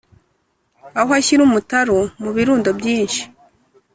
[0.99, 3.21] aho ashyira umutaru mubirundo byinshi,